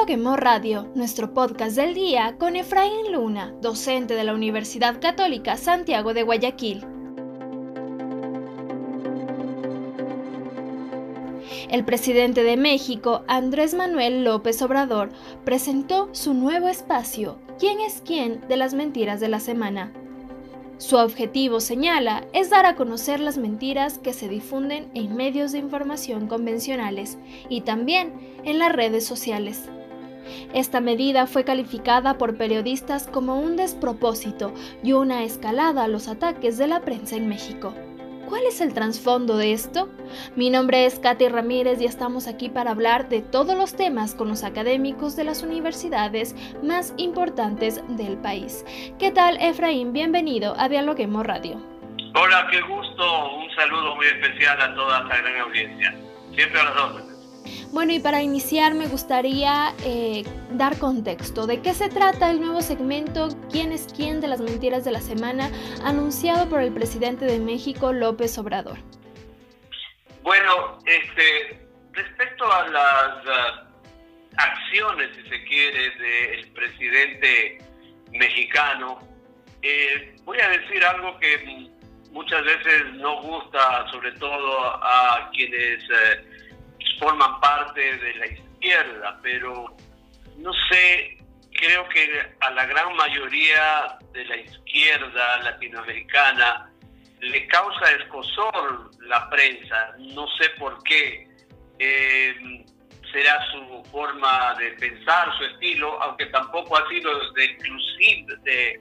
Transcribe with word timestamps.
Dialoguemos 0.00 0.38
Radio, 0.38 0.88
nuestro 0.94 1.34
podcast 1.34 1.76
del 1.76 1.92
día 1.92 2.36
con 2.38 2.56
Efraín 2.56 3.12
Luna, 3.12 3.52
docente 3.60 4.14
de 4.14 4.24
la 4.24 4.32
Universidad 4.32 4.98
Católica 4.98 5.58
Santiago 5.58 6.14
de 6.14 6.22
Guayaquil. 6.22 6.86
El 11.68 11.84
presidente 11.84 12.42
de 12.44 12.56
México, 12.56 13.24
Andrés 13.28 13.74
Manuel 13.74 14.24
López 14.24 14.62
Obrador, 14.62 15.10
presentó 15.44 16.08
su 16.12 16.32
nuevo 16.32 16.68
espacio, 16.68 17.38
¿Quién 17.58 17.78
es 17.80 18.02
quién? 18.02 18.40
de 18.48 18.56
las 18.56 18.72
mentiras 18.72 19.20
de 19.20 19.28
la 19.28 19.38
semana. 19.38 19.92
Su 20.78 20.96
objetivo, 20.96 21.60
señala, 21.60 22.26
es 22.32 22.48
dar 22.48 22.64
a 22.64 22.74
conocer 22.74 23.20
las 23.20 23.36
mentiras 23.36 23.98
que 23.98 24.14
se 24.14 24.30
difunden 24.30 24.90
en 24.94 25.14
medios 25.14 25.52
de 25.52 25.58
información 25.58 26.26
convencionales 26.26 27.18
y 27.50 27.60
también 27.60 28.14
en 28.44 28.58
las 28.58 28.72
redes 28.72 29.04
sociales. 29.04 29.68
Esta 30.54 30.80
medida 30.80 31.26
fue 31.26 31.44
calificada 31.44 32.18
por 32.18 32.36
periodistas 32.36 33.06
como 33.06 33.40
un 33.40 33.56
despropósito 33.56 34.52
y 34.82 34.92
una 34.92 35.24
escalada 35.24 35.84
a 35.84 35.88
los 35.88 36.08
ataques 36.08 36.58
de 36.58 36.66
la 36.66 36.80
prensa 36.80 37.16
en 37.16 37.28
México. 37.28 37.74
¿Cuál 38.30 38.44
es 38.44 38.60
el 38.60 38.72
trasfondo 38.72 39.36
de 39.36 39.52
esto? 39.52 39.88
Mi 40.36 40.50
nombre 40.50 40.86
es 40.86 41.00
Katy 41.00 41.28
Ramírez 41.28 41.80
y 41.80 41.86
estamos 41.86 42.28
aquí 42.28 42.48
para 42.48 42.70
hablar 42.70 43.08
de 43.08 43.22
todos 43.22 43.56
los 43.56 43.74
temas 43.74 44.14
con 44.14 44.28
los 44.28 44.44
académicos 44.44 45.16
de 45.16 45.24
las 45.24 45.42
universidades 45.42 46.36
más 46.62 46.94
importantes 46.96 47.82
del 47.88 48.16
país. 48.18 48.64
¿Qué 49.00 49.10
tal, 49.10 49.36
Efraín? 49.40 49.92
Bienvenido 49.92 50.54
a 50.58 50.68
Dialoguemos 50.68 51.26
Radio. 51.26 51.60
Hola, 52.14 52.46
qué 52.52 52.60
gusto. 52.60 53.34
Un 53.34 53.50
saludo 53.56 53.96
muy 53.96 54.06
especial 54.06 54.62
a 54.62 54.74
toda 54.76 55.00
esta 55.02 55.16
gran 55.22 55.40
audiencia. 55.40 55.94
Siempre 56.32 56.60
a 56.60 56.64
las 56.64 56.74
dos. 56.76 57.09
Bueno, 57.72 57.92
y 57.92 58.00
para 58.00 58.22
iniciar 58.22 58.74
me 58.74 58.88
gustaría 58.88 59.74
eh, 59.84 60.24
dar 60.52 60.78
contexto. 60.78 61.46
¿De 61.46 61.62
qué 61.62 61.72
se 61.72 61.88
trata 61.88 62.30
el 62.30 62.40
nuevo 62.40 62.62
segmento 62.62 63.28
¿Quién 63.50 63.72
es 63.72 63.86
quién 63.94 64.20
de 64.20 64.28
las 64.28 64.40
mentiras 64.40 64.84
de 64.84 64.92
la 64.92 65.00
semana 65.00 65.50
anunciado 65.84 66.48
por 66.48 66.60
el 66.60 66.72
presidente 66.72 67.24
de 67.24 67.38
México, 67.38 67.92
López 67.92 68.36
Obrador? 68.38 68.78
Bueno, 70.22 70.78
este, 70.86 71.66
respecto 71.92 72.52
a 72.52 72.68
las 72.68 73.26
uh, 73.26 73.70
acciones, 74.36 75.10
si 75.16 75.28
se 75.28 75.44
quiere, 75.44 75.90
del 75.90 76.52
presidente 76.52 77.58
mexicano, 78.12 78.98
eh, 79.62 80.16
voy 80.24 80.38
a 80.38 80.48
decir 80.48 80.84
algo 80.84 81.18
que 81.18 81.70
muchas 82.10 82.44
veces 82.44 82.84
no 82.94 83.22
gusta, 83.22 83.90
sobre 83.90 84.12
todo 84.12 84.60
a 84.82 85.30
quienes... 85.32 85.82
Eh, 85.84 86.40
forman 87.00 87.40
parte 87.40 87.80
de 87.80 88.14
la 88.14 88.26
izquierda, 88.26 89.18
pero 89.22 89.74
no 90.36 90.52
sé, 90.70 91.18
creo 91.52 91.88
que 91.88 92.08
a 92.40 92.50
la 92.50 92.66
gran 92.66 92.94
mayoría 92.94 93.98
de 94.12 94.24
la 94.26 94.36
izquierda 94.36 95.42
latinoamericana 95.42 96.70
le 97.20 97.46
causa 97.48 97.92
escosor 97.92 98.90
la 99.06 99.28
prensa, 99.28 99.94
no 99.98 100.26
sé 100.38 100.50
por 100.58 100.82
qué. 100.84 101.26
Eh, 101.78 102.64
será 103.12 103.44
su 103.50 103.82
forma 103.90 104.54
de 104.58 104.70
pensar, 104.72 105.28
su 105.36 105.44
estilo, 105.44 106.00
aunque 106.02 106.26
tampoco 106.26 106.76
ha 106.76 106.88
sido 106.88 107.10
de, 107.32 107.44
exclusivo, 107.44 108.36
de, 108.44 108.78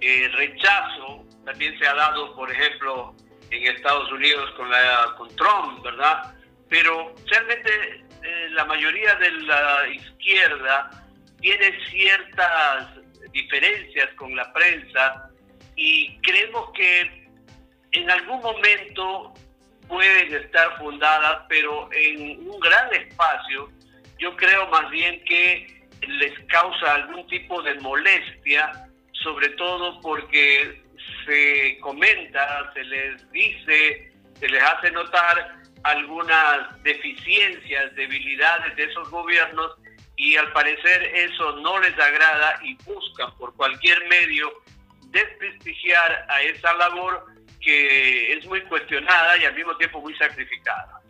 eh, 0.00 0.28
rechazo. 0.28 1.24
También 1.44 1.78
se 1.78 1.86
ha 1.86 1.94
dado, 1.94 2.34
por 2.34 2.50
ejemplo, 2.50 3.14
en 3.50 3.76
Estados 3.76 4.10
Unidos 4.12 4.50
con, 4.56 4.70
la, 4.70 5.14
con 5.16 5.34
Trump, 5.36 5.82
¿verdad? 5.82 6.34
Pero 6.68 7.14
realmente 7.26 8.04
eh, 8.22 8.48
la 8.50 8.64
mayoría 8.64 9.14
de 9.16 9.30
la 9.30 9.88
izquierda 9.88 10.90
tiene 11.40 11.78
ciertas 11.90 12.88
diferencias 13.32 14.08
con 14.14 14.34
la 14.34 14.52
prensa 14.52 15.30
y 15.76 16.18
creemos 16.20 16.70
que 16.74 17.28
en 17.92 18.10
algún 18.10 18.40
momento 18.40 19.32
pueden 19.86 20.34
estar 20.34 20.76
fundadas, 20.78 21.42
pero 21.48 21.88
en 21.92 22.48
un 22.48 22.60
gran 22.60 22.92
espacio 22.94 23.70
yo 24.18 24.34
creo 24.36 24.66
más 24.68 24.90
bien 24.90 25.22
que 25.24 25.66
les 26.08 26.38
causa 26.46 26.94
algún 26.94 27.26
tipo 27.28 27.62
de 27.62 27.74
molestia, 27.76 28.88
sobre 29.12 29.50
todo 29.50 30.00
porque 30.00 30.82
se 31.26 31.78
comenta, 31.80 32.72
se 32.72 32.84
les 32.84 33.30
dice, 33.32 34.12
se 34.38 34.48
les 34.48 34.62
hace 34.62 34.90
notar 34.92 35.56
algunas 35.82 36.82
deficiencias, 36.82 37.94
debilidades 37.94 38.74
de 38.76 38.84
esos 38.84 39.10
gobiernos 39.10 39.72
y 40.16 40.36
al 40.36 40.52
parecer 40.52 41.02
eso 41.14 41.56
no 41.58 41.78
les 41.80 41.98
agrada 41.98 42.58
y 42.62 42.74
buscan 42.84 43.36
por 43.36 43.54
cualquier 43.54 44.06
medio 44.08 44.50
desprestigiar 45.08 46.26
a 46.28 46.42
esa 46.42 46.72
labor 46.74 47.26
que 47.60 48.32
es 48.32 48.46
muy 48.46 48.60
cuestionada 48.62 49.36
y 49.38 49.44
al 49.44 49.54
mismo 49.54 49.76
tiempo 49.76 50.00
muy 50.00 50.16
sacrificada. 50.16 51.00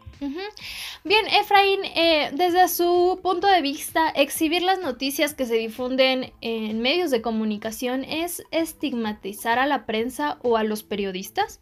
Bien, 1.05 1.27
Efraín, 1.29 1.85
eh, 1.85 2.31
desde 2.33 2.69
su 2.69 3.21
punto 3.23 3.47
de 3.47 3.61
vista, 3.61 4.09
exhibir 4.11 4.63
las 4.63 4.81
noticias 4.81 5.35
que 5.35 5.45
se 5.47 5.55
difunden 5.55 6.33
en 6.41 6.81
medios 6.81 7.11
de 7.11 7.23
comunicación 7.23 8.05
es 8.05 8.43
estigmatizar 8.51 9.59
a 9.59 9.67
la 9.67 9.85
prensa 9.87 10.39
o 10.43 10.57
a 10.57 10.65
los 10.65 10.83
periodistas? 10.83 11.61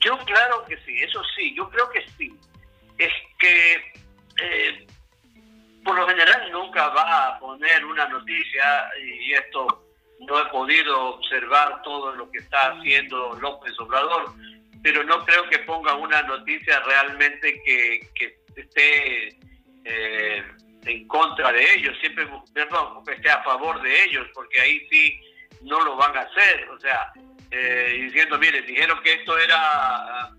Yo 0.00 0.18
claro 0.18 0.64
que 0.68 0.76
sí, 0.84 0.98
eso 1.02 1.22
sí, 1.34 1.54
yo 1.56 1.68
creo 1.70 1.90
que 1.90 2.04
sí. 2.18 2.36
Es 2.98 3.12
que 3.38 3.74
eh, 4.42 4.86
por 5.84 5.96
lo 5.96 6.06
general 6.06 6.50
nunca 6.52 6.88
va 6.88 7.28
a 7.28 7.38
poner 7.38 7.84
una 7.84 8.06
noticia 8.08 8.90
y 9.02 9.32
esto 9.32 9.84
no 10.20 10.40
he 10.40 10.46
podido 10.46 11.14
observar 11.14 11.82
todo 11.82 12.12
lo 12.12 12.30
que 12.30 12.38
está 12.38 12.72
haciendo 12.72 13.34
López 13.40 13.78
Obrador 13.80 14.32
pero 14.84 15.02
no 15.02 15.24
creo 15.24 15.48
que 15.48 15.60
ponga 15.60 15.94
una 15.94 16.22
noticia 16.24 16.78
realmente 16.80 17.58
que, 17.64 18.36
esté 18.54 19.28
eh, 19.82 20.44
en 20.84 21.08
contra 21.08 21.50
de 21.52 21.74
ellos, 21.74 21.96
siempre, 22.00 22.28
perdón, 22.52 23.02
que 23.02 23.14
esté 23.14 23.30
a 23.30 23.42
favor 23.42 23.80
de 23.80 24.04
ellos, 24.04 24.28
porque 24.34 24.60
ahí 24.60 24.86
sí 24.90 25.18
no 25.62 25.82
lo 25.82 25.96
van 25.96 26.14
a 26.14 26.20
hacer, 26.20 26.68
o 26.68 26.78
sea, 26.78 27.10
eh, 27.50 27.98
diciendo, 28.02 28.38
mire, 28.38 28.60
dijeron 28.60 29.02
que 29.02 29.14
esto 29.14 29.38
era 29.38 30.30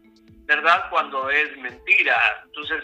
verdad 0.44 0.91
cuando 0.91 1.27
es 1.31 1.57
mentira, 1.57 2.16
entonces 2.45 2.83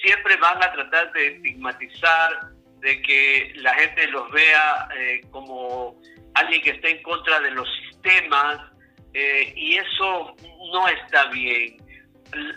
siempre 0.00 0.34
van 0.38 0.62
a 0.62 0.72
tratar 0.72 1.12
de 1.12 1.26
estigmatizar, 1.26 2.52
de 2.80 3.02
que 3.02 3.52
la 3.56 3.74
gente 3.74 4.08
los 4.08 4.30
vea 4.30 4.88
eh, 4.96 5.20
como 5.30 6.00
alguien 6.34 6.62
que 6.62 6.70
está 6.70 6.88
en 6.88 7.02
contra 7.02 7.38
de 7.40 7.50
los 7.50 7.68
sistemas, 7.82 8.75
y 9.54 9.76
eso 9.76 10.36
no 10.72 10.88
está 10.88 11.26
bien. 11.26 11.76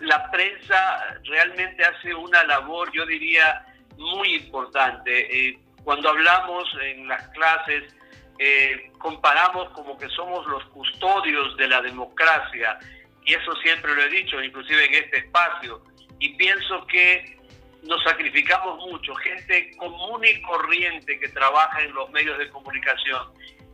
La 0.02 0.30
prensa 0.32 1.18
realmente 1.24 1.84
hace 1.86 2.14
una 2.14 2.44
labor, 2.44 2.92
yo 2.92 3.06
diría, 3.06 3.66
muy 3.98 4.36
importante. 4.36 5.50
Eh, 5.50 5.60
cuando 5.84 6.10
hablamos 6.10 6.68
en 6.82 7.08
las 7.08 7.28
clases, 7.30 7.96
eh, 8.40 8.92
comparamos 8.98 9.70
como 9.72 9.98
que 9.98 10.08
somos 10.10 10.46
los 10.48 10.64
custodios 10.66 11.56
de 11.58 11.68
la 11.68 11.82
democracia, 11.82 12.80
y 13.26 13.34
eso 13.34 13.54
siempre 13.58 13.94
lo 13.94 14.04
he 14.04 14.10
dicho, 14.10 14.42
inclusive 14.42 14.86
en 14.86 15.04
este 15.04 15.18
espacio, 15.18 15.84
y 16.20 16.30
pienso 16.36 16.86
que 16.88 17.38
nos 17.84 18.02
sacrificamos 18.04 18.78
mucho, 18.90 19.14
gente 19.16 19.72
común 19.78 20.22
y 20.26 20.42
corriente 20.42 21.20
que 21.20 21.30
trabaja 21.30 21.82
en 21.82 21.94
los 21.94 22.10
medios 22.12 22.38
de 22.38 22.50
comunicación, 22.50 23.22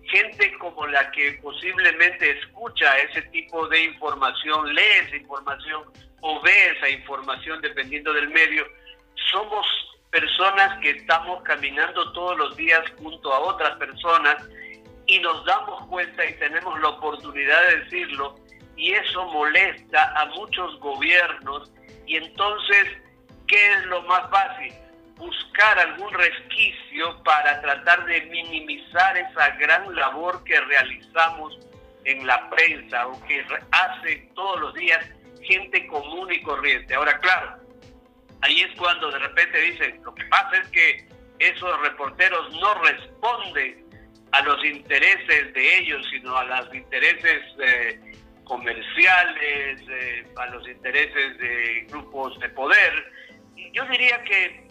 gente 0.07 0.53
como 0.57 0.85
la 0.87 1.09
que 1.11 1.39
posiblemente 1.41 2.39
escucha 2.39 2.97
ese 2.99 3.21
tipo 3.23 3.67
de 3.67 3.83
información, 3.85 4.73
lee 4.73 4.81
esa 5.07 5.15
información 5.17 5.83
o 6.21 6.41
ve 6.41 6.69
esa 6.77 6.89
información 6.89 7.61
dependiendo 7.61 8.13
del 8.13 8.29
medio, 8.29 8.65
somos 9.31 9.65
personas 10.11 10.79
que 10.81 10.91
estamos 10.91 11.43
caminando 11.43 12.11
todos 12.13 12.37
los 12.37 12.55
días 12.55 12.81
junto 12.97 13.33
a 13.33 13.39
otras 13.39 13.77
personas 13.77 14.37
y 15.07 15.19
nos 15.19 15.45
damos 15.45 15.85
cuenta 15.87 16.25
y 16.25 16.33
tenemos 16.39 16.79
la 16.81 16.89
oportunidad 16.89 17.67
de 17.67 17.79
decirlo 17.81 18.35
y 18.77 18.93
eso 18.93 19.25
molesta 19.25 20.13
a 20.19 20.25
muchos 20.27 20.79
gobiernos 20.79 21.71
y 22.05 22.17
entonces, 22.17 22.87
¿qué 23.47 23.73
es 23.73 23.85
lo 23.85 24.01
más 24.03 24.29
fácil? 24.29 24.73
Buscar 25.15 25.79
algún 25.79 26.13
resquicio 26.13 27.21
para 27.23 27.61
tratar 27.61 28.05
de 28.05 28.21
minimizar 28.23 29.17
esa 29.17 29.49
gran 29.57 29.95
labor 29.95 30.43
que 30.43 30.59
realizamos 30.59 31.57
en 32.03 32.25
la 32.27 32.49
prensa 32.49 33.07
o 33.07 33.25
que 33.25 33.45
hace 33.71 34.29
todos 34.35 34.59
los 34.61 34.73
días 34.75 35.05
gente 35.41 35.87
común 35.87 36.31
y 36.31 36.41
corriente. 36.41 36.95
Ahora, 36.95 37.17
claro, 37.19 37.57
ahí 38.41 38.61
es 38.61 38.75
cuando 38.77 39.11
de 39.11 39.19
repente 39.19 39.59
dicen, 39.61 40.01
lo 40.03 40.13
que 40.13 40.25
pasa 40.25 40.57
es 40.57 40.67
que 40.69 41.07
esos 41.39 41.81
reporteros 41.81 42.53
no 42.59 42.73
responden 42.75 43.85
a 44.31 44.41
los 44.41 44.63
intereses 44.65 45.53
de 45.53 45.77
ellos, 45.77 46.05
sino 46.11 46.35
a 46.35 46.43
los 46.43 46.73
intereses 46.73 47.41
eh, 47.59 47.99
comerciales, 48.43 49.81
eh, 49.89 50.27
a 50.37 50.45
los 50.47 50.67
intereses 50.67 51.37
de 51.37 51.87
grupos 51.89 52.37
de 52.39 52.49
poder. 52.49 53.11
Y 53.55 53.71
yo 53.71 53.85
diría 53.85 54.21
que 54.23 54.64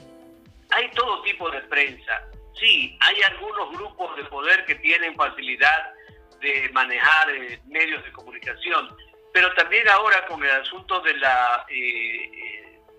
hay 0.74 0.90
todo 0.90 1.22
tipo 1.22 1.50
de 1.50 1.60
prensa. 1.62 2.22
Sí, 2.58 2.96
hay 3.00 3.16
algunos 3.22 3.70
grupos 3.70 4.16
de 4.16 4.24
poder 4.24 4.64
que 4.64 4.74
tienen 4.76 5.14
facilidad 5.14 5.92
de 6.40 6.68
manejar 6.72 7.30
eh, 7.30 7.60
medios 7.66 8.04
de 8.04 8.12
comunicación, 8.12 8.94
pero 9.32 9.52
también 9.54 9.88
ahora 9.88 10.26
con 10.26 10.42
el 10.42 10.50
asunto 10.50 11.00
de 11.00 11.14
la, 11.16 11.64
eh, 11.68 12.30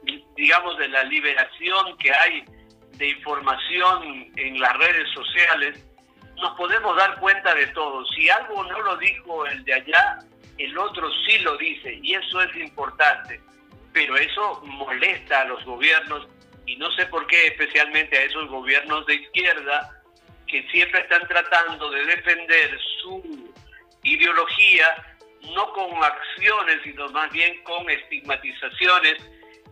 eh, 0.07 0.23
digamos, 0.35 0.77
de 0.77 0.87
la 0.89 1.03
liberación 1.03 1.97
que 1.97 2.13
hay 2.13 2.43
de 2.97 3.09
información 3.09 4.31
en 4.35 4.59
las 4.59 4.77
redes 4.77 5.07
sociales, 5.13 5.85
nos 6.37 6.55
podemos 6.57 6.95
dar 6.97 7.19
cuenta 7.19 7.53
de 7.53 7.67
todo. 7.67 8.05
Si 8.07 8.29
algo 8.29 8.63
no 8.63 8.81
lo 8.81 8.97
dijo 8.97 9.45
el 9.45 9.63
de 9.63 9.73
allá, 9.73 10.19
el 10.57 10.77
otro 10.77 11.09
sí 11.25 11.37
lo 11.39 11.57
dice, 11.57 11.99
y 12.01 12.13
eso 12.13 12.41
es 12.41 12.55
importante. 12.57 13.41
Pero 13.93 14.17
eso 14.17 14.61
molesta 14.65 15.41
a 15.41 15.45
los 15.45 15.63
gobiernos, 15.63 16.27
y 16.65 16.75
no 16.77 16.91
sé 16.91 17.05
por 17.07 17.27
qué 17.27 17.47
especialmente 17.47 18.17
a 18.17 18.23
esos 18.23 18.47
gobiernos 18.49 19.05
de 19.05 19.15
izquierda 19.15 20.01
que 20.47 20.67
siempre 20.69 21.01
están 21.01 21.27
tratando 21.27 21.89
de 21.89 22.05
defender 22.05 22.79
su 23.01 23.53
ideología 24.03 25.15
no 25.53 25.71
con 25.73 26.03
acciones, 26.03 26.79
sino 26.83 27.09
más 27.09 27.31
bien 27.31 27.61
con 27.63 27.89
estigmatizaciones 27.89 29.15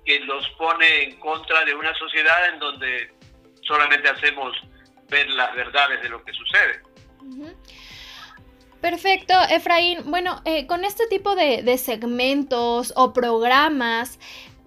que 0.06 0.20
los 0.22 0.48
pone 0.52 1.04
en 1.04 1.20
contra 1.20 1.64
de 1.66 1.74
una 1.74 1.94
sociedad 1.96 2.50
en 2.50 2.60
donde 2.60 3.12
solamente 3.62 4.10
hacemos 4.10 4.56
ver 5.10 5.30
las 5.32 5.56
verdades 5.56 6.02
de 6.02 6.10
lo 6.10 6.24
que 6.24 6.34
sucede. 6.34 6.82
Perfecto, 8.82 9.34
Efraín. 9.50 10.12
Bueno, 10.12 10.42
eh, 10.46 10.68
con 10.68 10.84
este 10.84 11.08
tipo 11.08 11.36
de, 11.36 11.64
de 11.64 11.78
segmentos 11.78 12.94
o 12.98 13.14
programas, 13.14 14.20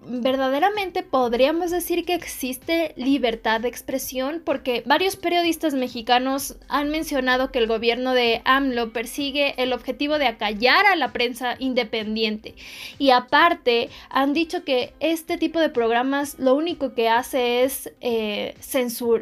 verdaderamente 0.05 1.03
podríamos 1.03 1.71
decir 1.71 2.05
que 2.05 2.13
existe 2.13 2.93
libertad 2.95 3.61
de 3.61 3.67
expresión 3.67 4.41
porque 4.45 4.83
varios 4.85 5.15
periodistas 5.15 5.73
mexicanos 5.73 6.57
han 6.69 6.89
mencionado 6.89 7.51
que 7.51 7.59
el 7.59 7.67
gobierno 7.67 8.13
de 8.13 8.41
AMLO 8.45 8.93
persigue 8.93 9.55
el 9.61 9.73
objetivo 9.73 10.17
de 10.17 10.27
acallar 10.27 10.85
a 10.85 10.95
la 10.95 11.11
prensa 11.11 11.55
independiente 11.59 12.55
y 12.97 13.11
aparte 13.11 13.89
han 14.09 14.33
dicho 14.33 14.63
que 14.63 14.93
este 14.99 15.37
tipo 15.37 15.59
de 15.59 15.69
programas 15.69 16.39
lo 16.39 16.53
único 16.55 16.93
que 16.93 17.09
hace 17.09 17.63
es, 17.63 17.91
eh, 18.01 18.55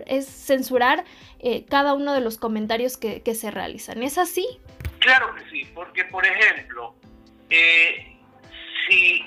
es 0.06 0.26
censurar 0.28 1.04
eh, 1.40 1.66
cada 1.70 1.94
uno 1.94 2.14
de 2.14 2.22
los 2.22 2.38
comentarios 2.38 2.98
que, 2.98 3.22
se 3.36 3.52
realizan. 3.52 4.02
¿Es 4.04 4.18
así? 4.18 4.48
Claro 5.00 5.36
que 5.36 5.50
sí, 5.50 5.70
porque 5.74 6.06
por 6.06 6.26
ejemplo, 6.26 6.96
eh, 7.50 8.18
si 8.88 9.22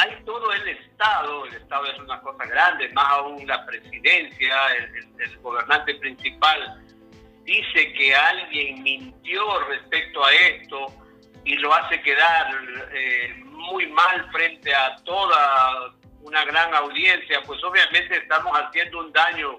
hay 0.00 0.24
todo 0.24 0.52
el 0.52 0.68
Estado, 0.68 1.44
el 1.46 1.54
Estado 1.54 1.86
es 1.86 1.98
una 1.98 2.20
cosa 2.20 2.44
grande, 2.46 2.88
más 2.90 3.06
aún 3.12 3.46
la 3.46 3.64
presidencia, 3.66 4.56
el, 4.76 5.38
gobernante 5.38 5.94
principal 5.96 6.82
dice 7.44 7.92
que 7.92 8.14
alguien 8.14 8.82
mintió 8.82 9.42
respecto 9.68 10.24
a 10.24 10.32
esto 10.32 10.86
y 11.44 11.54
lo 11.56 11.74
hace 11.74 12.00
quedar 12.02 12.46
eh, 12.92 13.34
muy 13.44 13.86
mal 13.88 14.30
frente 14.30 14.74
a 14.74 14.96
toda 15.04 15.92
una 16.22 16.44
gran 16.44 16.74
audiencia, 16.74 17.42
pues 17.46 17.62
obviamente 17.64 18.16
estamos 18.16 18.52
haciendo 18.56 19.00
un 19.00 19.12
daño 19.12 19.58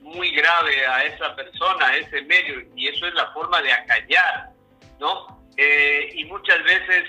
muy 0.00 0.30
grave 0.32 0.86
a 0.86 1.04
esa 1.04 1.34
persona, 1.34 1.86
a 1.86 1.96
ese 1.96 2.22
medio, 2.22 2.60
y 2.76 2.88
eso 2.88 3.06
es 3.06 3.14
la 3.14 3.30
forma 3.32 3.60
de 3.62 3.72
acallar, 3.72 4.50
¿no? 4.98 5.46
Eh, 5.56 6.10
y 6.14 6.24
muchas 6.26 6.62
veces 6.64 7.04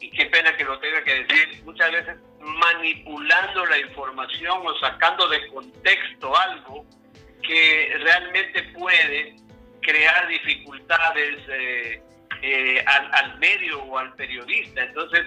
y 0.00 0.10
qué 0.10 0.26
pena 0.26 0.56
que 0.56 0.64
lo 0.64 0.78
tenga 0.78 1.04
que 1.04 1.24
decir, 1.24 1.62
muchas 1.64 1.92
veces 1.92 2.16
manipulando 2.40 3.66
la 3.66 3.78
información 3.78 4.66
o 4.66 4.78
sacando 4.78 5.28
de 5.28 5.46
contexto 5.48 6.36
algo 6.36 6.86
que 7.42 7.94
realmente 8.02 8.62
puede 8.78 9.36
crear 9.82 10.26
dificultades 10.28 11.36
eh, 11.48 12.02
eh, 12.42 12.84
al, 12.86 13.38
medio 13.38 13.82
o 13.82 13.98
al 13.98 14.14
periodista. 14.14 14.82
Entonces, 14.82 15.26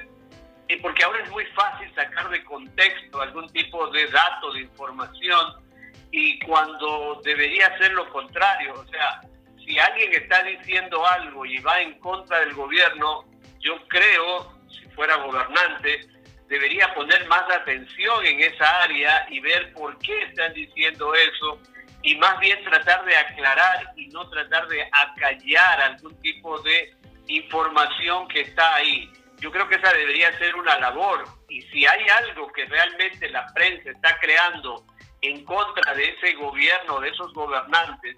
porque 0.81 1.03
ahora 1.03 1.23
es 1.23 1.29
muy 1.29 1.45
fácil 1.47 1.93
sacar 1.93 2.29
de 2.29 2.43
contexto 2.43 3.21
algún 3.21 3.47
tipo 3.49 3.87
de 3.91 4.07
dato, 4.07 4.53
de 4.53 4.61
información, 4.61 5.63
y 6.11 6.39
cuando 6.39 7.21
debería 7.23 7.75
ser 7.77 7.93
lo 7.93 8.09
contrario, 8.11 8.73
o 8.73 8.85
sea, 8.87 9.21
si 9.63 9.77
alguien 9.79 10.13
está 10.13 10.43
diciendo 10.43 11.05
algo 11.05 11.45
y 11.45 11.57
va 11.59 11.81
en 11.81 11.97
contra 11.99 12.39
del 12.39 12.53
gobierno, 12.53 13.25
yo 13.59 13.75
creo 13.87 14.51
fuera 14.95 15.15
gobernante, 15.17 16.01
debería 16.47 16.93
poner 16.93 17.25
más 17.27 17.43
atención 17.51 18.25
en 18.25 18.41
esa 18.41 18.83
área 18.83 19.25
y 19.29 19.39
ver 19.39 19.73
por 19.73 19.97
qué 19.99 20.23
están 20.23 20.53
diciendo 20.53 21.13
eso 21.15 21.59
y 22.03 22.15
más 22.15 22.39
bien 22.39 22.63
tratar 22.65 23.05
de 23.05 23.15
aclarar 23.15 23.93
y 23.95 24.07
no 24.07 24.29
tratar 24.29 24.67
de 24.67 24.87
acallar 24.91 25.81
algún 25.81 26.19
tipo 26.21 26.59
de 26.61 26.93
información 27.27 28.27
que 28.27 28.41
está 28.41 28.75
ahí. 28.75 29.09
Yo 29.39 29.51
creo 29.51 29.67
que 29.67 29.75
esa 29.75 29.91
debería 29.93 30.37
ser 30.37 30.55
una 30.55 30.77
labor 30.79 31.23
y 31.49 31.61
si 31.63 31.85
hay 31.85 32.07
algo 32.09 32.51
que 32.51 32.65
realmente 32.65 33.29
la 33.29 33.45
prensa 33.53 33.89
está 33.89 34.17
creando 34.19 34.85
en 35.21 35.43
contra 35.45 35.93
de 35.93 36.09
ese 36.09 36.33
gobierno, 36.33 36.99
de 36.99 37.09
esos 37.09 37.33
gobernantes, 37.33 38.17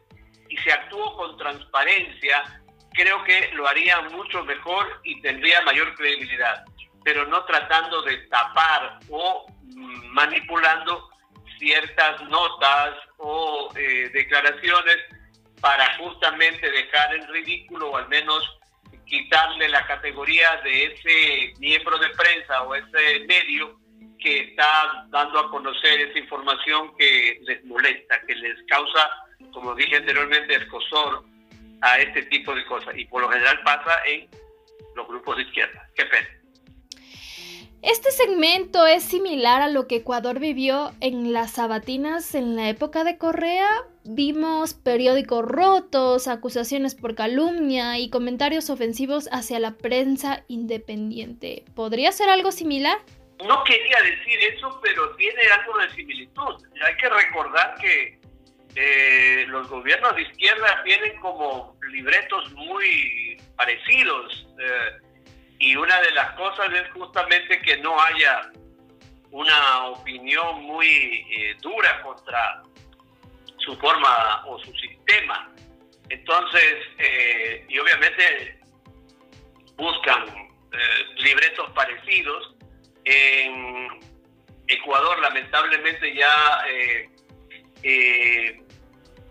y 0.50 0.58
se 0.58 0.72
actuó 0.72 1.16
con 1.16 1.38
transparencia, 1.38 2.62
creo 2.96 3.24
que 3.24 3.52
lo 3.54 3.68
haría 3.68 4.02
mucho 4.02 4.44
mejor 4.44 5.02
y 5.04 5.22
tendría 5.22 5.62
mayor 5.62 5.94
credibilidad, 5.96 6.66
pero 7.04 7.26
no 7.28 7.44
tratando 7.46 8.02
de 8.02 8.18
tapar 8.28 9.00
o 9.10 9.46
mm, 9.64 10.08
manipulando 10.14 11.10
ciertas 11.60 12.22
notas 12.30 12.96
o 13.18 13.70
eh, 13.76 14.10
declaraciones 14.14 14.98
para 15.62 15.98
justamente 15.98 16.70
dejar 16.70 17.16
en 17.16 17.28
ridículo 17.28 17.92
o 17.92 17.98
al 17.98 18.08
menos 18.10 18.44
quitarle 19.06 19.70
la 19.70 19.86
categoría 19.86 20.60
de 20.64 20.86
ese 20.86 21.54
miembro 21.60 21.98
de 22.00 22.10
prensa 22.10 22.64
o 22.64 22.76
ese 22.76 23.26
medio 23.28 23.80
que 24.20 24.40
está 24.40 25.06
dando 25.10 25.40
a 25.40 25.50
conocer 25.52 26.02
esa 26.02 26.18
información 26.18 26.96
que 26.98 27.40
les 27.42 27.64
molesta, 27.66 28.20
que 28.26 28.36
les 28.36 28.58
causa, 28.68 29.10
como 29.54 29.76
dije 29.76 29.98
anteriormente, 29.98 30.56
escosor 30.56 31.24
a 31.81 31.98
este 32.00 32.24
tipo 32.24 32.54
de 32.54 32.66
cosas. 32.66 32.95
Y 32.98 33.06
por 33.06 33.22
lo 33.22 33.30
general 33.30 33.60
pasa 33.63 33.92
en 34.06 34.27
los 34.95 35.07
grupos 35.07 35.38
de 35.38 35.44
izquierda. 35.44 35.88
Qué 35.95 36.06
pena. 36.06 36.27
Este 37.86 38.10
segmento 38.10 38.88
es 38.88 39.03
similar 39.03 39.62
a 39.62 39.67
lo 39.67 39.88
que 39.88 39.98
Ecuador 39.98 40.39
vivió 40.39 40.94
en 41.01 41.34
las 41.34 41.51
sabatinas 41.51 42.34
en 42.34 42.55
la 42.55 42.67
época 42.67 43.03
de 43.03 43.20
Correa. 43.20 43.70
Vimos 44.03 44.74
periódicos 44.74 45.46
rotos, 45.46 46.27
acusaciones 46.27 46.96
por 46.96 47.13
calumnia 47.13 48.00
y 48.00 48.10
comentarios 48.10 48.72
ofensivos 48.72 49.29
hacia 49.32 49.60
la 49.60 49.77
prensa 49.77 50.44
independiente. 50.48 51.63
¿Podría 51.75 52.12
ser 52.12 52.29
algo 52.29 52.51
similar? 52.51 52.98
No 53.46 53.63
quería 53.65 54.01
decir 54.01 54.39
eso, 54.55 54.79
pero 54.82 55.15
tiene 55.17 55.41
algo 55.60 55.77
de 55.77 55.91
similitud. 55.91 56.65
Hay 56.84 56.98
que 56.98 57.10
recordar 57.10 57.75
que 57.79 58.20
eh, 58.75 59.46
los 59.48 59.70
gobiernos 59.70 60.13
de 60.17 60.24
izquierda 60.24 60.84
tienen 60.84 61.17
como 61.22 61.77
libretos 61.91 62.51
muy 62.51 63.41
parecidos 63.55 64.48
eh, 64.60 64.98
y 65.60 65.77
una 65.77 66.01
de 66.01 66.12
las 66.12 66.32
cosas 66.32 66.74
es 66.74 66.91
justamente 66.91 67.62
que 67.62 67.77
no 67.77 67.98
haya 68.01 68.51
una 69.32 69.86
opinión 69.86 70.63
muy 70.63 70.88
eh, 70.88 71.55
dura 71.62 72.01
contra 72.01 72.63
su 73.60 73.77
forma 73.77 74.46
o 74.46 74.60
su 74.60 74.74
sistema. 74.75 75.50
Entonces, 76.10 76.75
y 77.67 77.79
obviamente 77.79 78.60
buscan 79.75 80.25
libretos 81.15 81.72
parecidos. 81.72 82.53
En 83.05 83.88
Ecuador, 84.67 85.20
lamentablemente, 85.20 86.13
ya 86.13 86.63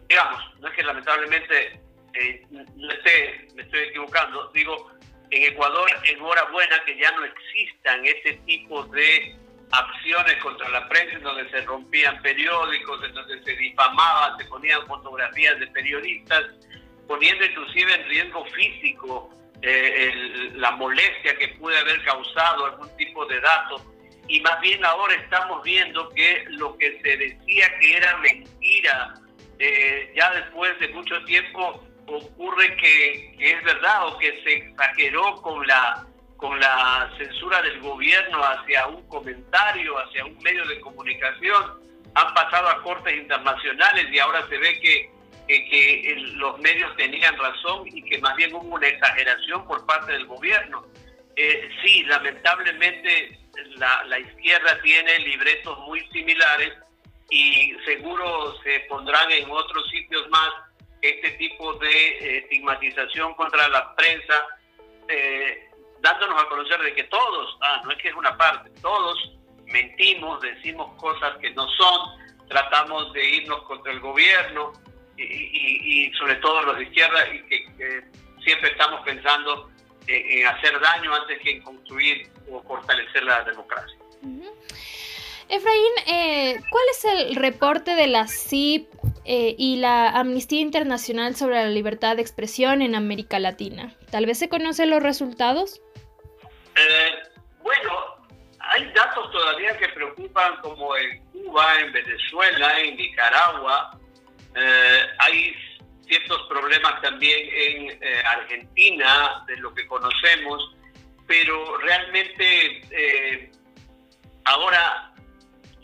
digamos, 0.09 0.41
no 0.61 0.69
es 0.69 0.75
que 0.75 0.83
lamentablemente 0.83 1.81
eh, 2.15 2.47
no 2.51 2.93
esté, 2.93 3.49
me 3.55 3.63
estoy 3.63 3.81
equivocando, 3.81 4.51
digo, 4.55 4.91
en 5.31 5.53
Ecuador, 5.53 5.91
enhorabuena 6.05 6.85
que 6.85 6.97
ya 6.97 7.11
no 7.13 7.25
existan 7.25 8.05
ese 8.05 8.35
tipo 8.47 8.85
de 8.87 9.37
acciones 9.73 10.37
contra 10.37 10.69
la 10.69 10.89
prensa 10.89 11.17
en 11.17 11.23
donde 11.23 11.51
se 11.51 11.61
rompían 11.63 12.21
periódicos, 12.23 13.03
en 13.05 13.15
donde 13.15 13.43
se 13.43 13.57
difamaban, 13.57 14.39
se 14.39 14.45
ponían 14.45 14.87
fotografías 14.87 15.59
de 15.59 15.67
periodistas, 15.69 16.45
poniendo 17.09 17.45
inclusive 17.45 17.95
en 17.95 18.09
riesgo 18.09 18.45
físico 18.47 19.31
eh, 19.63 20.51
la 20.55 20.71
molestia 20.73 21.37
que 21.37 21.49
puede 21.49 21.79
haber 21.79 22.03
causado 22.05 22.67
algún 22.67 22.97
tipo 22.97 23.27
de 23.27 23.41
dato. 23.41 23.83
Y 24.29 24.41
más 24.41 24.61
bien 24.61 24.85
ahora 24.85 25.15
estamos 25.15 25.63
viendo 25.65 26.09
que 26.11 26.45
lo 26.49 26.77
que 26.79 27.01
se 27.03 27.17
decía 27.17 27.79
que 27.79 27.97
era 27.97 28.17
mentira 28.19 29.15
eh, 29.59 30.13
ya 30.17 30.31
después 30.33 30.79
de 30.81 30.89
mucho 30.89 31.23
tiempo 31.25 31.83
ocurre 32.07 32.77
que, 32.77 33.35
es 33.39 33.65
verdad 33.65 34.09
o 34.09 34.19
que 34.19 34.43
se 34.43 34.55
exageró 34.55 35.37
con 35.43 35.67
la 35.67 36.07
con 36.37 36.59
la 36.61 37.11
censura 37.17 37.63
del 37.63 37.81
gobierno 37.81 38.39
hacia 38.43 38.87
un 38.89 39.09
comentario, 39.09 39.97
hacia 39.99 40.27
un 40.27 40.37
medio 40.43 40.67
de 40.67 40.81
comunicación 40.81 41.85
han 42.15 42.35
pasado 42.35 42.69
a 42.69 42.83
cortes 42.83 43.15
internacionales 43.15 44.07
y 44.13 44.19
ahora 44.19 44.47
se 44.49 44.59
ve 44.59 44.79
que, 44.81 45.11
que, 45.49 46.15
los 46.35 46.59
medios 46.61 46.95
tenían 46.97 47.37
razón 47.39 47.87
y 47.87 48.03
que 48.03 48.19
más 48.19 48.37
bien 48.37 48.55
hubo 48.55 48.75
una 48.75 48.87
exageración 48.87 49.67
por 49.67 49.87
parte 49.87 50.13
del 50.13 50.27
gobierno. 50.27 50.85
Eh, 51.37 51.69
sí, 51.83 52.05
lamentablemente 52.05 53.39
la, 53.77 54.05
la 54.05 54.19
izquierda 54.19 54.79
tiene 54.83 55.19
libretos 55.21 55.79
muy 55.81 56.01
similares 56.11 56.73
y 57.31 57.75
seguro 57.85 58.55
se 58.63 58.81
pondrán 58.89 59.31
en 59.31 59.51
otros 59.51 59.89
sitios 59.91 60.29
más 60.31 60.51
este 61.01 61.31
tipo 61.33 61.75
de 61.75 62.09
eh, 62.09 62.39
estigmatización 62.39 63.35
contra 63.35 63.69
la 63.69 63.95
prensa, 63.95 64.47
eh, 65.09 65.69
dándonos 66.01 66.43
a 66.43 66.49
conocer 66.49 66.81
de 66.81 66.95
que 66.95 67.05
todos, 67.05 67.59
ah, 67.61 67.83
no 67.85 67.91
es 67.91 67.99
que 67.99 68.09
es 68.09 68.15
una 68.15 68.37
parte, 68.37 68.71
todos 68.81 69.33
mentimos, 69.67 70.41
decimos 70.41 70.95
cosas 70.99 71.37
que 71.39 71.51
no 71.51 71.69
son, 71.69 72.47
tratamos 72.49 73.13
de 73.13 73.25
irnos 73.25 73.63
contra 73.65 73.93
el 73.93 74.01
gobierno 74.01 74.73
y, 75.17 76.11
sobre 76.19 76.37
todo 76.37 76.63
los 76.63 76.79
de 76.79 76.85
izquierda 76.85 77.35
y 77.35 77.43
que, 77.43 78.05
siempre 78.43 78.71
estamos 78.71 79.01
pensando 79.03 79.71
en 80.07 80.47
hacer 80.47 80.79
daño 80.79 81.15
antes 81.15 81.41
que 81.41 81.53
en 81.53 81.63
construir 81.63 82.31
o 82.51 82.63
fortalecer 82.63 83.23
la 83.23 83.43
democracia. 83.45 83.97
Efraín, 85.55 85.93
eh, 86.09 86.61
¿cuál 86.69 86.85
es 86.91 87.05
el 87.05 87.37
reporte 87.37 87.95
de 87.95 88.09
la 88.09 88.27
CIP 88.27 88.89
eh, 89.25 89.55
y 89.57 89.77
la 89.77 90.09
Amnistía 90.09 90.61
Internacional 90.61 91.37
sobre 91.37 91.55
la 91.55 91.69
libertad 91.69 92.17
de 92.17 92.23
expresión 92.23 92.83
en 92.83 92.97
América 92.97 93.39
Latina? 93.39 93.95
¿Tal 94.11 94.27
vez 94.27 94.37
se 94.37 94.49
conocen 94.49 94.91
los 94.91 95.01
resultados? 95.01 95.81
Eh, 96.75 97.11
bueno, 97.63 97.93
hay 98.59 98.91
datos 98.95 99.31
todavía 99.31 99.77
que 99.79 99.89
preocupan 99.91 100.57
como 100.61 100.97
en 100.97 101.25
Cuba, 101.27 101.81
en 101.83 101.93
Venezuela, 101.93 102.81
en 102.81 102.97
Nicaragua. 102.97 103.97
hay 105.21 105.55
ciertos 106.05 106.49
problemas 106.49 107.01
también 107.01 107.49
en 107.55 108.27
Argentina, 108.27 109.45
de 109.47 109.57
lo 109.59 109.73
que 109.73 109.87
conocemos, 109.87 110.75
pero 111.29 111.79
realmente 111.79 112.73
ahora 114.45 115.04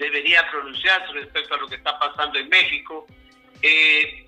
debería 0.00 0.50
pronunciarse 0.50 1.12
respecto 1.12 1.54
a 1.54 1.59
lo 1.59 1.69
que 1.69 1.76
está 1.76 1.97
pasando 1.99 2.38
en 2.38 2.49
México, 2.49 3.07
eh, 3.62 4.26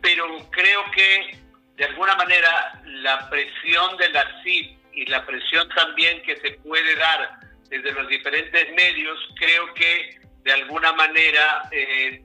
pero 0.00 0.26
creo 0.50 0.90
que 0.90 1.38
de 1.76 1.84
alguna 1.84 2.16
manera 2.16 2.80
la 2.84 3.28
presión 3.28 3.96
de 3.98 4.08
la 4.08 4.42
CIP 4.42 4.78
y 4.94 5.04
la 5.06 5.24
presión 5.26 5.68
también 5.76 6.22
que 6.22 6.36
se 6.38 6.52
puede 6.62 6.96
dar 6.96 7.38
desde 7.68 7.92
los 7.92 8.08
diferentes 8.08 8.72
medios, 8.74 9.18
creo 9.38 9.74
que 9.74 10.18
de 10.42 10.52
alguna 10.52 10.92
manera 10.92 11.68
eh, 11.72 12.22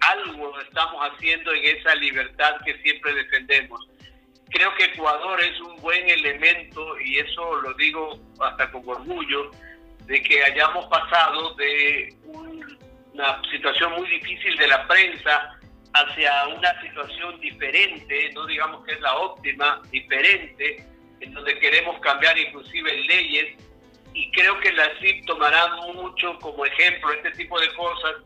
algo 0.00 0.58
estamos 0.60 1.08
haciendo 1.08 1.52
en 1.52 1.76
esa 1.76 1.94
libertad 1.94 2.56
que 2.64 2.76
siempre 2.82 3.14
defendemos. 3.14 3.86
Creo 4.48 4.74
que 4.74 4.86
Ecuador 4.86 5.40
es 5.40 5.60
un 5.60 5.76
buen 5.76 6.08
elemento 6.08 6.98
y 6.98 7.18
eso 7.18 7.60
lo 7.60 7.72
digo 7.74 8.18
hasta 8.40 8.72
con 8.72 8.82
orgullo 8.88 9.52
de 10.10 10.20
que 10.24 10.42
hayamos 10.42 10.86
pasado 10.86 11.54
de 11.54 12.12
una 12.24 13.40
situación 13.48 13.92
muy 13.92 14.08
difícil 14.08 14.56
de 14.56 14.66
la 14.66 14.84
prensa 14.88 15.56
hacia 15.94 16.48
una 16.48 16.80
situación 16.82 17.38
diferente, 17.38 18.32
no 18.34 18.44
digamos 18.46 18.84
que 18.84 18.94
es 18.94 19.00
la 19.00 19.16
óptima, 19.18 19.80
diferente, 19.92 20.84
en 21.20 21.32
donde 21.32 21.56
queremos 21.60 22.00
cambiar 22.00 22.36
inclusive 22.36 22.92
leyes 22.92 23.56
y 24.12 24.32
creo 24.32 24.58
que 24.58 24.72
la 24.72 24.90
CIP 25.00 25.26
tomará 25.26 25.76
mucho 25.94 26.36
como 26.40 26.66
ejemplo 26.66 27.12
este 27.12 27.30
tipo 27.30 27.60
de 27.60 27.72
cosas 27.74 28.16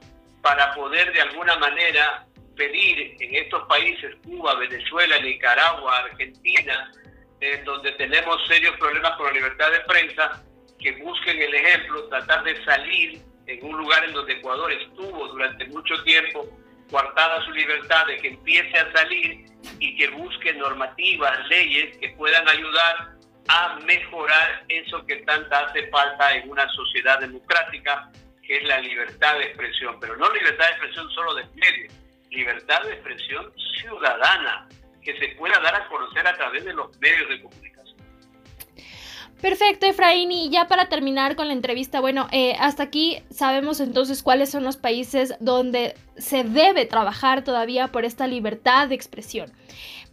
para 0.40 0.72
poder 0.74 1.12
de 1.12 1.20
alguna 1.20 1.58
manera 1.58 2.24
pedir 2.56 3.14
en 3.20 3.34
estos 3.34 3.62
países, 3.68 4.16
Cuba, 4.24 4.54
Venezuela, 4.54 5.18
Nicaragua, 5.18 5.98
Argentina, 5.98 6.90
en 7.40 7.62
donde 7.66 7.92
tenemos 7.92 8.40
serios 8.46 8.74
problemas 8.78 9.18
con 9.18 9.26
la 9.26 9.32
libertad 9.32 9.70
de 9.70 9.80
prensa, 9.80 10.42
que 10.78 10.92
busquen 11.02 11.40
el 11.40 11.54
ejemplo, 11.54 12.08
tratar 12.08 12.44
de 12.44 12.64
salir 12.64 13.22
en 13.46 13.64
un 13.64 13.78
lugar 13.78 14.04
en 14.04 14.12
donde 14.12 14.34
Ecuador 14.34 14.72
estuvo 14.72 15.28
durante 15.28 15.66
mucho 15.66 16.02
tiempo 16.04 16.46
coartada 16.90 17.44
su 17.44 17.52
libertad, 17.52 18.06
de 18.06 18.18
que 18.18 18.28
empiece 18.28 18.78
a 18.78 18.92
salir 18.92 19.46
y 19.78 19.96
que 19.96 20.08
busque 20.10 20.52
normativas, 20.54 21.48
leyes 21.48 21.96
que 21.98 22.10
puedan 22.10 22.48
ayudar 22.48 23.14
a 23.48 23.78
mejorar 23.84 24.64
eso 24.68 25.04
que 25.06 25.16
tanta 25.16 25.66
hace 25.66 25.88
falta 25.88 26.34
en 26.36 26.50
una 26.50 26.68
sociedad 26.70 27.18
democrática, 27.20 28.10
que 28.42 28.58
es 28.58 28.64
la 28.64 28.80
libertad 28.80 29.38
de 29.38 29.44
expresión, 29.44 29.98
pero 30.00 30.16
no 30.16 30.30
libertad 30.32 30.66
de 30.66 30.72
expresión 30.72 31.10
solo 31.10 31.34
de 31.34 31.44
medios, 31.54 31.92
libertad 32.30 32.82
de 32.82 32.92
expresión 32.92 33.52
ciudadana, 33.80 34.68
que 35.02 35.18
se 35.18 35.28
pueda 35.36 35.58
dar 35.60 35.74
a 35.74 35.88
conocer 35.88 36.26
a 36.26 36.34
través 36.34 36.64
de 36.64 36.72
los 36.72 36.98
medios 36.98 37.28
de 37.28 37.42
comunicación. 37.42 37.73
Perfecto, 39.40 39.86
Efraín. 39.86 40.32
Y 40.32 40.50
ya 40.50 40.66
para 40.66 40.88
terminar 40.88 41.36
con 41.36 41.48
la 41.48 41.54
entrevista, 41.54 42.00
bueno, 42.00 42.28
eh, 42.32 42.56
hasta 42.58 42.84
aquí 42.84 43.22
sabemos 43.30 43.80
entonces 43.80 44.22
cuáles 44.22 44.50
son 44.50 44.64
los 44.64 44.76
países 44.76 45.34
donde 45.40 45.94
se 46.16 46.44
debe 46.44 46.86
trabajar 46.86 47.44
todavía 47.44 47.88
por 47.88 48.04
esta 48.04 48.26
libertad 48.26 48.88
de 48.88 48.94
expresión. 48.94 49.52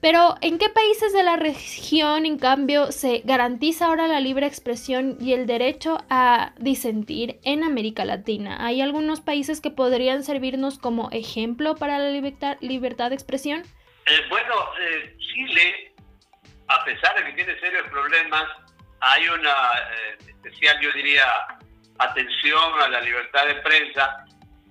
Pero, 0.01 0.35
¿en 0.41 0.57
qué 0.57 0.67
países 0.67 1.13
de 1.13 1.21
la 1.21 1.35
región, 1.35 2.25
en 2.25 2.39
cambio, 2.39 2.91
se 2.91 3.21
garantiza 3.23 3.85
ahora 3.85 4.07
la 4.07 4.19
libre 4.19 4.47
expresión 4.47 5.15
y 5.21 5.33
el 5.33 5.45
derecho 5.45 5.99
a 6.09 6.53
disentir 6.57 7.39
en 7.43 7.63
América 7.63 8.03
Latina? 8.03 8.65
¿Hay 8.65 8.81
algunos 8.81 9.21
países 9.21 9.61
que 9.61 9.69
podrían 9.69 10.23
servirnos 10.23 10.79
como 10.79 11.11
ejemplo 11.11 11.75
para 11.75 11.99
la 11.99 12.09
libertad, 12.09 13.09
de 13.09 13.15
expresión? 13.15 13.61
Eh, 14.07 14.21
bueno, 14.31 14.55
eh, 14.81 15.15
Chile, 15.19 15.93
a 16.67 16.83
pesar 16.83 17.15
de 17.17 17.25
que 17.25 17.33
tiene 17.33 17.59
serios 17.59 17.87
problemas, 17.89 18.45
hay 19.01 19.27
una 19.27 19.49
eh, 19.49 20.17
especial, 20.27 20.79
yo 20.79 20.91
diría, 20.93 21.25
atención 21.97 22.81
a 22.81 22.87
la 22.87 23.01
libertad 23.01 23.47
de 23.47 23.55
prensa. 23.55 24.25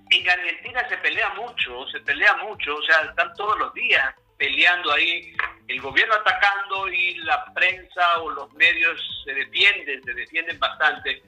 En 0.09 0.29
Argentina 0.29 0.87
se 0.89 0.97
pelea 0.97 1.29
mucho, 1.35 1.87
se 1.87 1.99
pelea 2.01 2.35
mucho, 2.37 2.75
o 2.75 2.81
sea, 2.83 3.01
están 3.09 3.33
todos 3.35 3.57
los 3.59 3.73
días 3.73 4.13
peleando 4.37 4.91
ahí, 4.91 5.33
el 5.67 5.79
gobierno 5.79 6.15
atacando 6.15 6.87
y 6.87 7.15
la 7.19 7.45
prensa 7.53 8.19
o 8.21 8.31
los 8.31 8.51
medios 8.53 8.99
se 9.23 9.33
defienden, 9.33 10.03
se 10.03 10.13
defienden 10.13 10.59
bastante, 10.59 11.21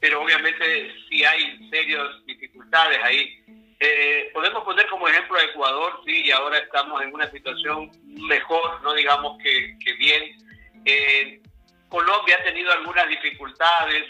pero 0.00 0.22
obviamente 0.22 0.94
sí 1.08 1.24
hay 1.24 1.68
serias 1.68 2.24
dificultades 2.26 2.98
ahí. 3.02 3.42
Eh, 3.80 4.30
podemos 4.32 4.62
poner 4.62 4.86
como 4.88 5.08
ejemplo 5.08 5.36
a 5.36 5.42
Ecuador, 5.42 6.00
sí, 6.04 6.26
y 6.26 6.30
ahora 6.30 6.58
estamos 6.58 7.02
en 7.02 7.12
una 7.12 7.30
situación 7.30 7.90
mejor, 8.04 8.80
no 8.82 8.94
digamos 8.94 9.42
que, 9.42 9.76
que 9.84 9.92
bien. 9.94 10.36
Eh, 10.84 11.39
Colombia 11.90 12.36
ha 12.40 12.44
tenido 12.44 12.72
algunas 12.72 13.08
dificultades, 13.08 14.04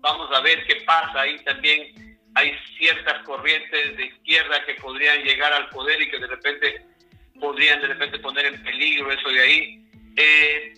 vamos 0.00 0.30
a 0.32 0.40
ver 0.40 0.64
qué 0.66 0.76
pasa, 0.86 1.20
ahí 1.20 1.38
también 1.44 2.18
hay 2.34 2.56
ciertas 2.78 3.22
corrientes 3.24 3.96
de 3.96 4.06
izquierda 4.06 4.64
que 4.64 4.74
podrían 4.74 5.22
llegar 5.22 5.52
al 5.52 5.68
poder 5.70 6.00
y 6.00 6.10
que 6.10 6.18
de 6.18 6.26
repente 6.26 6.86
podrían 7.40 7.80
de 7.80 7.88
repente 7.88 8.18
poner 8.20 8.46
en 8.46 8.62
peligro 8.62 9.10
eso 9.10 9.28
de 9.28 9.40
ahí. 9.40 9.88
Eh, 10.16 10.74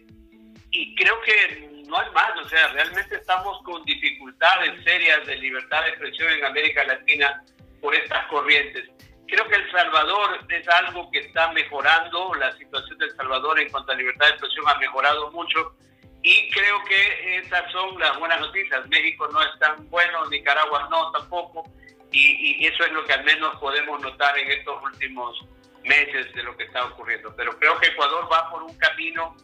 y 0.70 0.94
creo 0.96 1.20
que 1.22 1.84
no 1.88 1.98
hay 1.98 2.10
más, 2.12 2.30
o 2.44 2.48
sea, 2.48 2.68
realmente 2.68 3.16
estamos 3.16 3.62
con 3.62 3.84
dificultades 3.84 4.82
serias 4.84 5.26
de 5.26 5.36
libertad 5.36 5.82
de 5.82 5.90
expresión 5.90 6.32
en 6.32 6.44
América 6.44 6.84
Latina 6.84 7.42
por 7.80 7.94
estas 7.94 8.26
corrientes. 8.26 8.88
Creo 9.26 9.46
que 9.48 9.56
El 9.56 9.70
Salvador 9.70 10.40
es 10.48 10.68
algo 10.68 11.10
que 11.10 11.20
está 11.20 11.52
mejorando, 11.52 12.34
la 12.34 12.56
situación 12.56 12.98
de 12.98 13.06
El 13.06 13.16
Salvador 13.16 13.60
en 13.60 13.70
cuanto 13.70 13.92
a 13.92 13.94
libertad 13.94 14.26
de 14.26 14.32
expresión 14.32 14.64
ha 14.68 14.78
mejorado 14.78 15.30
mucho, 15.32 15.76
y 16.22 16.50
creo 16.50 16.82
que 16.84 17.38
esas 17.38 17.70
son 17.70 17.98
las 17.98 18.18
buenas 18.18 18.40
noticias. 18.40 18.88
México 18.88 19.28
no 19.28 19.40
es 19.40 19.58
tan 19.60 19.88
bueno, 19.88 20.26
Nicaragua 20.28 20.88
no 20.90 21.12
tampoco. 21.12 21.64
Y, 22.10 22.66
eso 22.66 22.84
es 22.84 22.92
lo 22.92 23.04
que 23.04 23.12
al 23.12 23.25
menos 23.25 23.54
podemos 23.56 24.00
notar 24.00 24.37
en 24.38 24.50
estos 24.50 24.82
últimos 24.82 25.38
meses 25.84 26.32
de 26.34 26.42
lo 26.42 26.56
que 26.56 26.64
está 26.64 26.84
ocurriendo. 26.87 27.34
Pero 27.37 27.56
creo 27.58 27.78
que 27.78 27.88
Ecuador 27.88 28.28
va 28.32 28.50
por 28.50 28.62
un 28.62 28.76
camino 28.78 29.37